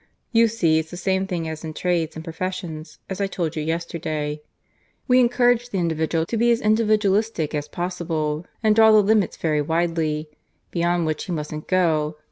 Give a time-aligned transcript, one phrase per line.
[0.31, 3.61] You see it's the same thing as in trades and professions, as I told you
[3.61, 4.41] yesterday.
[5.07, 9.61] We encourage the individual to be as individualistic as possible, and draw the limits very
[9.61, 10.27] widely,
[10.71, 12.15] beyond which he mustn't go.